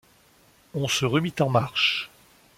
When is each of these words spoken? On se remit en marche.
On 0.73 0.87
se 0.87 1.05
remit 1.05 1.35
en 1.41 1.49
marche. 1.49 2.09